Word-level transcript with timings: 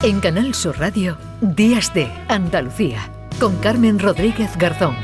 En 0.00 0.20
Canal 0.20 0.54
Sur 0.54 0.78
Radio, 0.78 1.18
Días 1.40 1.92
de 1.92 2.06
Andalucía, 2.28 3.10
con 3.40 3.56
Carmen 3.56 3.98
Rodríguez 3.98 4.56
Garzón. 4.56 4.94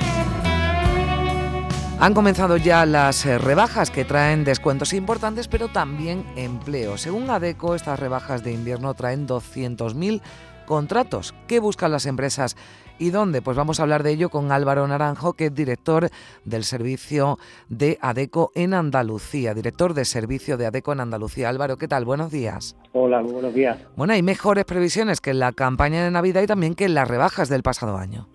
Han 1.98 2.14
comenzado 2.14 2.56
ya 2.58 2.86
las 2.86 3.26
eh, 3.26 3.38
rebajas 3.38 3.90
que 3.90 4.04
traen 4.04 4.44
descuentos 4.44 4.92
importantes, 4.92 5.48
pero 5.48 5.66
también 5.66 6.24
empleo. 6.36 6.96
Según 6.96 7.28
ADECO, 7.28 7.74
estas 7.74 7.98
rebajas 7.98 8.44
de 8.44 8.52
invierno 8.52 8.94
traen 8.94 9.26
200.000 9.26 10.22
contratos. 10.66 11.34
¿Qué 11.46 11.60
buscan 11.60 11.92
las 11.92 12.06
empresas 12.06 12.56
¿Y 12.98 13.10
dónde? 13.10 13.42
Pues 13.42 13.56
vamos 13.56 13.80
a 13.80 13.82
hablar 13.82 14.04
de 14.04 14.12
ello 14.12 14.28
con 14.28 14.52
Álvaro 14.52 14.86
Naranjo, 14.86 15.32
que 15.32 15.46
es 15.46 15.54
director 15.54 16.10
del 16.44 16.62
servicio 16.62 17.38
de 17.68 17.98
ADECO 18.00 18.52
en 18.54 18.72
Andalucía, 18.72 19.52
director 19.52 19.94
de 19.94 20.04
servicio 20.04 20.56
de 20.56 20.66
ADECO 20.66 20.92
en 20.92 21.00
Andalucía. 21.00 21.48
Álvaro, 21.48 21.76
¿qué 21.76 21.88
tal? 21.88 22.04
Buenos 22.04 22.30
días. 22.30 22.76
Hola, 22.92 23.20
buenos 23.20 23.52
días. 23.52 23.84
Bueno, 23.96 24.12
hay 24.12 24.22
mejores 24.22 24.64
previsiones 24.64 25.20
que 25.20 25.30
en 25.30 25.40
la 25.40 25.50
campaña 25.50 26.04
de 26.04 26.10
Navidad 26.12 26.42
y 26.42 26.46
también 26.46 26.74
que 26.76 26.84
en 26.84 26.94
las 26.94 27.08
rebajas 27.08 27.48
del 27.48 27.64
pasado 27.64 27.96
año. 27.96 28.28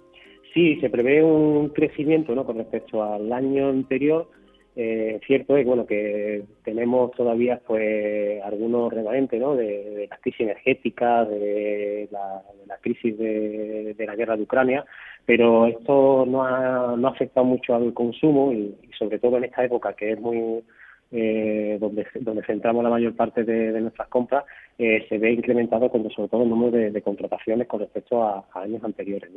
Sí, 0.54 0.77
se 0.82 0.90
prevé 0.90 1.23
un 1.23 1.70
crecimiento 1.70 2.35
¿no? 2.35 2.46
con 2.46 2.57
respecto 2.57 3.02
al 3.02 3.32
año 3.32 3.70
anterior 3.70 4.27
eh, 4.76 5.20
cierto 5.26 5.58
es 5.58 5.66
bueno 5.66 5.86
que 5.86 6.44
tenemos 6.64 7.12
todavía 7.12 7.60
pues 7.66 8.41
algunos 8.44 8.94
remanentes 8.94 9.40
¿no? 9.40 9.55
de, 9.55 10.08
la 10.10 10.18
crisis 10.18 10.41
energética, 10.41 11.26
de 11.26 12.08
la, 12.12 12.41
crisis 12.82 13.18
de, 13.18 13.96
la 13.98 14.16
guerra 14.16 14.38
de 14.38 14.44
Ucrania, 14.44 14.86
pero 15.26 15.66
esto 15.66 16.26
no 16.27 16.44
ha, 16.44 16.96
no 16.96 17.08
ha 17.08 17.12
afectado 17.12 17.46
mucho 17.46 17.76
al 17.76 17.94
consumo 17.94 18.52
y 18.54 18.76
sobre 18.98 19.20
todo 19.20 19.38
en 19.38 19.46
esta 19.46 19.66
época 19.66 19.94
que 19.94 20.12
es 20.12 20.20
muy 20.20 20.63
eh, 21.12 21.77
donde, 21.80 22.05
donde 22.20 22.44
centramos 22.44 22.84
la 22.84 22.91
mayor 22.91 23.16
parte 23.16 23.44
de, 23.44 23.82
nuestras 23.82 24.08
compras, 24.10 24.44
eh, 24.82 25.06
se 25.10 25.18
ve 25.18 25.34
incrementado 25.34 25.90
con, 25.90 26.10
sobre 26.10 26.30
todo 26.30 26.44
el 26.44 26.50
número 26.50 26.72
de, 26.72 27.02
contrataciones 27.02 27.68
con 27.68 27.82
respecto 27.82 28.24
a, 28.24 28.46
años 28.54 28.82
anteriores. 28.82 29.30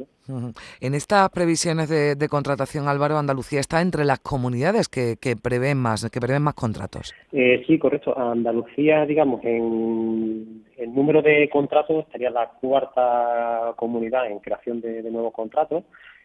En 0.81 0.95
estas 0.95 1.29
previsiones 1.31 1.89
de, 1.89 2.29
contratación, 2.29 2.87
Álvaro, 2.87 3.19
Andalucía 3.19 3.59
está 3.59 3.81
entre 3.83 4.05
las 4.05 4.21
comunidades 4.21 4.89
que, 4.89 5.17
que 5.21 5.35
prevén 5.35 5.79
más 5.79 6.09
que 6.09 6.21
prevén 6.21 6.43
más 6.43 6.55
contratos. 6.55 7.13
Eh, 7.33 7.65
sí, 7.67 7.77
correcto. 7.77 8.17
Andalucía, 8.17 9.05
digamos, 9.05 9.43
en 9.45 10.65
el 10.77 10.95
número 10.95 11.23
de 11.23 11.49
contratos 11.51 12.05
estaría 12.05 12.31
la 12.31 12.49
cuarta 12.61 13.75
comunidad 13.75 14.31
en 14.31 14.39
creación 14.39 14.81
de 14.81 15.03
nuevos 15.11 15.35
contratos 15.35 15.83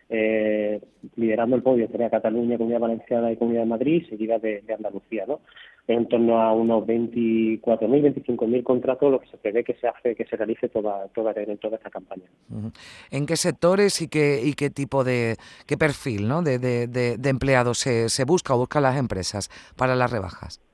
eh, 0.10 0.82
liderando 1.16 1.56
el 1.56 1.64
podio 1.64 1.88
sería 1.90 2.10
Cataluña, 2.10 2.58
Comunidad 2.58 2.80
Valenciana 2.80 3.32
y 3.32 3.38
Comunidad 3.38 3.64
de 3.64 3.70
Madrid, 3.70 4.04
seguida 4.10 4.40
de, 4.40 4.64
Andalucía, 4.74 5.26
¿no? 5.28 5.42
En 5.88 6.08
torno 6.08 6.42
a 6.42 6.54
unos 6.54 6.84
24.000, 6.86 7.62
25.000 7.62 8.64
contratos, 8.64 9.12
lo 9.12 9.20
que 9.20 9.28
se 9.28 9.38
prevé 9.38 9.64
que 9.64 9.74
se 9.76 9.88
hace, 9.88 10.16
que 10.16 10.26
se 10.26 10.36
realice 10.36 10.68
toda, 10.68 11.08
toda, 11.10 11.34
toda 11.34 11.78
esta 11.78 11.90
campaña. 11.90 12.26
¿En 13.10 13.26
qué 13.26 13.38
sectores 13.38 14.02
y 14.02 14.10
qué, 14.10 14.42
y 14.44 14.54
qué 14.54 14.70
tipo 14.70 15.06
de, 15.06 15.36
qué 15.66 15.78
perfil 15.78 16.28
¿no? 16.28 16.42
de, 16.42 16.60
de, 16.60 16.88
de 16.88 17.30
empleados 17.30 17.78
se, 17.78 18.10
se 18.10 18.26
busca 18.26 18.54
o 18.54 18.58
buscan 18.58 18.84
las 18.84 18.98
empresas 18.98 19.50
para 19.78 19.96
las 19.96 20.12
rebajas? 20.12 20.67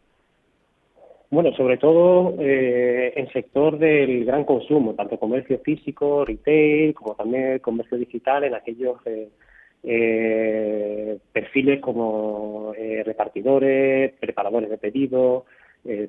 Bueno, 1.33 1.51
sobre 1.55 1.77
todo 1.77 2.35
eh, 2.37 3.11
en 3.15 3.27
sector 3.31 3.79
del 3.79 4.23
gran 4.23 4.43
consumo, 4.45 4.93
tanto 4.93 5.17
comercio 5.17 5.57
físico, 5.65 6.23
retail, 6.23 6.93
como 6.93 7.15
también 7.15 7.57
comercio 7.57 7.97
digital, 7.97 8.43
en 8.43 8.53
aquellos 8.53 8.97
eh, 9.05 9.29
eh, 9.81 11.17
perfiles 11.31 11.81
como 11.81 12.75
eh, 12.77 13.01
repartidores, 13.03 14.13
preparadores 14.19 14.69
de 14.69 14.77
pedidos, 14.77 15.45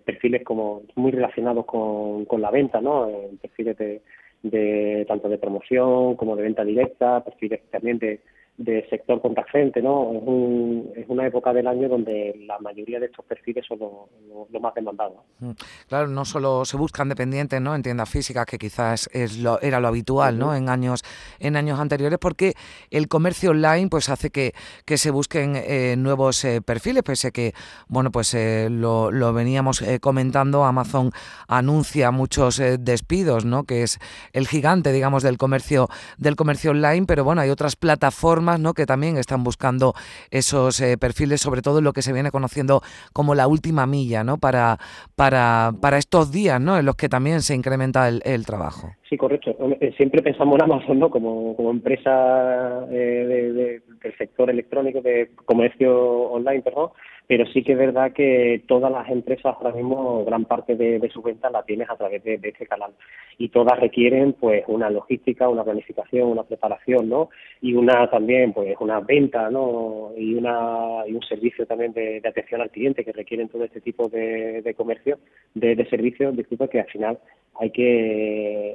perfiles 0.05 0.45
como 0.45 0.83
muy 0.95 1.11
relacionados 1.11 1.65
con, 1.65 2.27
con 2.27 2.43
la 2.43 2.51
venta, 2.51 2.83
¿no? 2.83 3.09
perfiles 3.41 3.79
de, 3.79 4.03
de 4.43 5.07
tanto 5.09 5.31
de 5.31 5.39
promoción 5.39 6.17
como 6.17 6.37
de 6.37 6.43
venta 6.43 6.65
directa, 6.65 7.25
perfiles 7.25 7.63
también 7.71 7.99
de 7.99 8.21
de 8.57 8.87
sector 8.89 9.21
contracente, 9.21 9.83
¿no? 9.83 10.13
Es, 10.13 10.23
un, 10.25 10.93
es, 10.95 11.07
una 11.09 11.27
época 11.27 11.53
del 11.53 11.67
año 11.67 11.89
donde 11.89 12.41
la 12.47 12.59
mayoría 12.61 13.01
de 13.01 13.07
estos 13.07 13.25
perfiles 13.25 13.65
son 13.67 13.81
los 13.81 14.63
más 14.63 14.75
demandados. 14.75 15.19
Mm. 15.41 15.51
Claro, 15.89 16.07
no 16.07 16.25
solo 16.25 16.65
se 16.65 16.77
buscan 16.77 17.09
dependientes, 17.09 17.61
¿no? 17.61 17.75
En 17.75 17.83
tiendas 17.83 18.09
físicas, 18.09 18.47
que 18.47 18.57
quizás 18.57 19.11
es 19.13 19.39
lo, 19.39 19.61
era 19.61 19.81
lo 19.81 19.89
habitual, 19.89 20.39
¿no? 20.39 20.55
En 20.55 20.69
años, 20.69 21.03
en 21.41 21.57
años 21.57 21.81
anteriores, 21.81 22.19
porque 22.21 22.55
el 22.91 23.09
comercio 23.09 23.51
online, 23.51 23.89
pues 23.89 24.09
hace 24.09 24.31
que, 24.31 24.53
que 24.85 24.99
se 24.99 25.11
busquen 25.11 25.57
eh, 25.57 25.97
nuevos 25.99 26.45
eh, 26.45 26.63
perfiles, 26.63 27.03
pese 27.03 27.33
que, 27.33 27.55
bueno, 27.89 28.13
pues 28.13 28.35
eh, 28.35 28.69
lo, 28.71 29.11
lo, 29.11 29.33
veníamos 29.33 29.83
comentando, 30.01 30.65
Amazon 30.65 31.11
anuncia 31.49 32.13
muchos 32.13 32.63
despidos, 32.79 33.45
¿no? 33.45 33.65
Que 33.65 33.83
es 33.83 33.99
el 34.33 34.47
gigante, 34.47 34.93
digamos, 34.93 35.25
del 35.25 35.39
comercio, 35.39 35.89
del 36.19 36.37
comercio 36.37 36.71
online, 36.71 37.07
pero 37.07 37.25
bueno, 37.25 37.41
hay 37.41 37.51
otras 37.51 37.75
plataformas 37.75 38.44
¿no? 38.45 38.75
que 38.75 38.87
también 38.87 39.17
están 39.17 39.43
buscando 39.45 39.95
esos 40.31 40.81
eh, 40.81 40.97
perfiles, 40.99 41.41
sobre 41.41 41.63
todo 41.63 41.79
en 41.79 41.85
lo 41.85 41.93
que 41.93 42.03
se 42.03 42.13
viene 42.13 42.31
conociendo 42.31 42.83
como 43.13 43.35
la 43.35 43.47
última 43.47 43.87
milla, 43.87 44.25
¿no? 44.25 44.39
Para, 44.39 44.79
para, 45.17 45.73
para 45.81 45.99
estos 45.99 46.31
días, 46.31 46.61
¿no? 46.61 46.79
En 46.79 46.85
los 46.85 46.97
que 46.97 47.09
también 47.09 47.43
se 47.43 47.55
incrementa 47.55 48.09
el, 48.09 48.23
el 48.25 48.47
trabajo. 48.47 48.93
Sí, 49.15 49.19
correcto. 49.19 49.55
Eh, 49.81 49.93
siempre 49.97 50.23
pensamos 50.23 50.57
en 50.57 50.65
Amazon, 50.65 50.99
¿no? 50.99 51.09
Como, 51.09 51.55
empresa 51.71 52.85
eh, 52.91 53.81
del 54.03 54.17
sector 54.19 54.51
electrónico, 54.51 55.03
de 55.03 55.31
comercio 55.45 55.95
online, 56.33 56.63
perdón, 56.63 56.91
pero 57.29 57.47
sí 57.47 57.63
que 57.63 57.73
es 57.73 57.79
verdad 57.79 58.13
que 58.13 58.65
todas 58.67 58.91
las 58.91 59.09
empresas 59.09 59.55
ahora 59.55 59.73
mismo, 59.73 60.25
gran 60.25 60.47
parte 60.47 60.75
de, 60.75 60.99
de 60.99 61.11
sus 61.11 61.23
ventas 61.23 61.53
la 61.53 61.63
tienes 61.63 61.89
a 61.89 61.97
través 61.97 62.25
de, 62.25 62.41
este 62.43 62.67
canal 62.67 62.91
y 63.39 63.51
todas 63.51 63.79
requieren 63.79 64.33
pues 64.35 64.65
una 64.67 64.91
logística, 64.91 65.49
una 65.49 65.63
planificación, 65.63 66.29
una 66.29 66.43
preparación, 66.43 67.09
¿no? 67.09 67.31
Y 67.61 67.75
una 67.75 68.11
también 68.11 68.53
pues 68.53 68.75
una 68.81 68.99
venta, 69.01 69.49
¿no? 69.49 70.11
Y 70.17 70.35
una 70.35 71.07
y 71.07 71.15
un 71.15 71.23
servicio 71.23 71.67
también 71.67 71.93
de, 71.93 72.21
atención 72.27 72.61
al 72.61 72.71
cliente 72.71 73.05
que 73.05 73.13
requieren 73.13 73.49
todo 73.49 73.63
este 73.63 73.81
tipo 73.81 74.09
de, 74.09 74.63
de 74.63 74.75
comercio, 74.75 75.19
de, 75.55 75.77
de 75.77 75.89
servicios, 75.89 76.37
disculpa 76.37 76.67
que 76.67 76.81
al 76.81 76.87
final 76.89 77.19
hay 77.61 77.71
que 77.71 78.74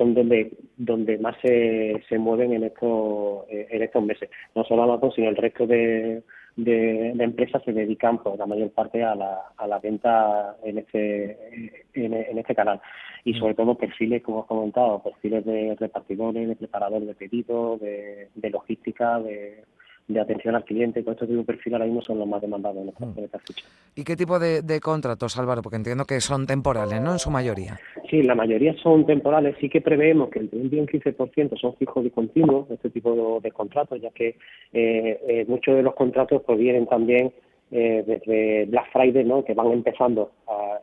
son 0.00 0.14
donde 0.14 0.50
donde 0.78 1.18
más 1.18 1.36
se, 1.42 2.02
se 2.08 2.18
mueven 2.18 2.54
en 2.54 2.64
estos 2.64 3.44
en 3.50 3.82
estos 3.82 4.02
meses 4.02 4.30
no 4.54 4.64
solo 4.64 4.84
Amazon 4.84 5.12
sino 5.12 5.28
el 5.28 5.36
resto 5.36 5.66
de 5.66 6.22
de, 6.56 7.10
empresas 7.10 7.62
se 7.64 7.72
dedican 7.72 8.16
por 8.18 8.32
pues, 8.32 8.38
la 8.38 8.46
mayor 8.46 8.70
parte 8.70 9.02
a 9.02 9.14
la, 9.14 9.40
a 9.56 9.66
la 9.66 9.78
venta 9.78 10.56
en 10.62 10.78
este, 10.78 11.84
en, 11.94 12.38
este 12.38 12.54
canal. 12.54 12.80
Y 13.24 13.34
sobre 13.34 13.54
todo 13.54 13.76
perfiles, 13.76 14.22
como 14.22 14.44
he 14.44 14.46
comentado, 14.46 15.02
perfiles 15.02 15.44
de 15.44 15.76
repartidores, 15.78 16.48
de 16.48 16.56
preparadores 16.56 17.06
de 17.06 17.14
pedidos, 17.14 17.80
de, 17.80 18.28
de 18.34 18.50
logística, 18.50 19.18
de, 19.20 19.64
de 20.12 20.20
atención 20.20 20.54
al 20.54 20.64
cliente, 20.64 21.04
con 21.04 21.14
estos 21.14 21.28
de 21.28 21.42
perfil 21.44 21.74
ahora 21.74 21.86
mismo 21.86 22.02
son 22.02 22.18
los 22.18 22.28
más 22.28 22.40
demandados 22.40 22.78
en 22.82 22.88
esta, 22.88 23.06
mm. 23.06 23.40
ficha. 23.46 23.64
¿Y 23.94 24.04
qué 24.04 24.16
tipo 24.16 24.38
de, 24.38 24.62
de, 24.62 24.80
contratos, 24.80 25.38
Álvaro? 25.38 25.62
Porque 25.62 25.76
entiendo 25.76 26.04
que 26.04 26.20
son 26.20 26.46
temporales, 26.46 27.00
¿no? 27.00 27.12
En 27.12 27.18
su 27.18 27.30
mayoría. 27.30 27.78
Sí, 28.10 28.22
la 28.22 28.34
mayoría 28.34 28.74
son 28.82 29.06
temporales. 29.06 29.56
Sí 29.60 29.68
que 29.68 29.80
preveemos 29.80 30.30
que 30.30 30.40
entre 30.40 30.58
un 30.58 30.68
10 30.68 30.92
y 30.92 30.96
un 30.96 31.02
15% 31.02 31.60
son 31.60 31.76
fijos 31.76 32.04
y 32.04 32.10
continuos, 32.10 32.70
este 32.70 32.90
tipo 32.90 33.40
de, 33.40 33.52
contratos, 33.52 34.00
ya 34.00 34.10
que 34.10 34.36
eh, 34.72 35.20
eh, 35.28 35.44
muchos 35.46 35.76
de 35.76 35.82
los 35.82 35.94
contratos 35.94 36.42
provienen 36.42 36.86
también 36.86 37.32
eh, 37.70 38.02
desde 38.04 38.66
Black 38.66 38.90
Friday, 38.92 39.24
¿no? 39.24 39.44
Que 39.44 39.54
van 39.54 39.70
empezando, 39.70 40.32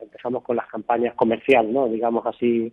empezamos 0.02 0.44
con 0.44 0.56
las 0.56 0.68
campañas 0.68 1.16
comerciales, 1.16 1.72
¿no? 1.72 1.90
Digamos 1.90 2.26
así, 2.26 2.72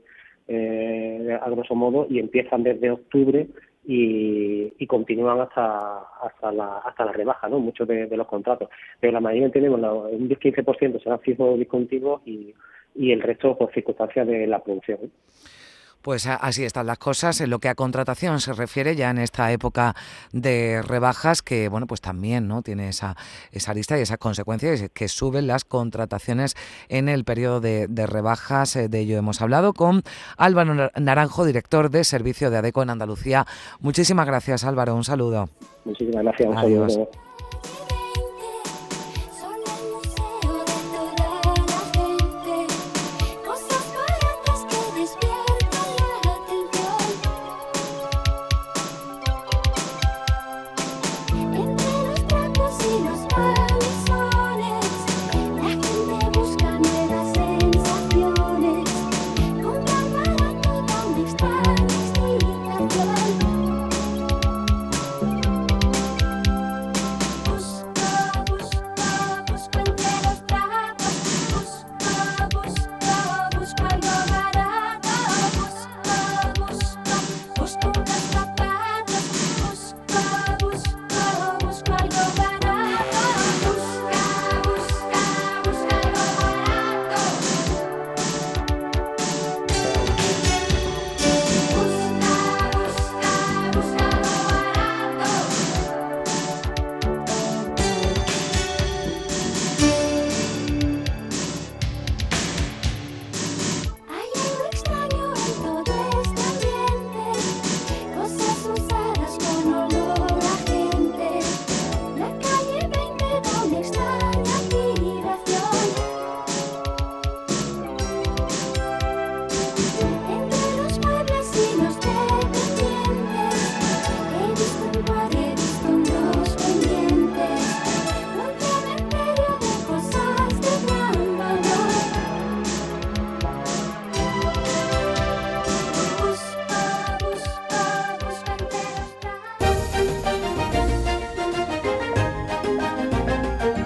a 0.48 1.50
grosso 1.50 1.74
modo, 1.74 2.06
y 2.08 2.18
empiezan 2.18 2.62
desde 2.62 2.90
octubre 2.90 3.48
y, 3.86 4.53
y 4.78 4.86
continúan 4.86 5.40
hasta 5.40 6.00
hasta 6.22 6.52
la 6.52 6.78
hasta 6.78 7.04
la 7.04 7.12
rebaja, 7.12 7.48
¿no? 7.48 7.58
Muchos 7.58 7.86
de, 7.88 8.08
los 8.16 8.26
contratos. 8.26 8.68
Pero 9.00 9.12
la 9.12 9.20
mayoría 9.20 9.50
tenemos 9.50 9.80
un 9.80 10.28
10-15% 10.28 11.02
serán 11.02 11.20
fijos 11.20 11.58
discontinuos 11.58 12.22
y, 12.24 12.54
y 12.94 13.12
el 13.12 13.22
resto 13.22 13.56
por 13.56 13.72
circunstancias 13.72 14.26
de 14.26 14.46
la 14.46 14.60
producción. 14.60 14.98
Pues 16.04 16.26
así 16.26 16.64
están 16.64 16.86
las 16.86 16.98
cosas 16.98 17.40
en 17.40 17.48
lo 17.48 17.60
que 17.60 17.70
a 17.70 17.74
contratación 17.74 18.38
se 18.38 18.52
refiere 18.52 18.94
ya 18.94 19.08
en 19.08 19.16
esta 19.16 19.50
época 19.52 19.94
de 20.32 20.82
rebajas 20.82 21.40
que 21.40 21.70
bueno 21.70 21.86
pues 21.86 22.02
también 22.02 22.46
no 22.46 22.60
tiene 22.60 22.90
esa 22.90 23.16
esa 23.52 23.72
lista 23.72 23.98
y 23.98 24.02
esas 24.02 24.18
consecuencias 24.18 24.90
que 24.92 25.08
suben 25.08 25.46
las 25.46 25.64
contrataciones 25.64 26.56
en 26.90 27.08
el 27.08 27.24
periodo 27.24 27.62
de, 27.62 27.86
rebajas 28.06 28.76
eh, 28.76 28.90
de 28.90 29.00
ello 29.00 29.16
hemos 29.16 29.40
hablado 29.40 29.72
con 29.72 30.02
Álvaro 30.36 30.90
Naranjo 30.94 31.46
director 31.46 31.88
de 31.88 32.04
servicio 32.04 32.50
de 32.50 32.58
ADECO 32.58 32.82
en 32.82 32.90
Andalucía. 32.90 33.46
Muchísimas 33.80 34.26
gracias 34.26 34.64
Álvaro 34.64 34.94
un 34.94 35.04
saludo. 35.04 35.48
Muchísimas 35.86 36.22
gracias 36.22 36.50
un 36.50 36.54
Saludo. 36.54 37.08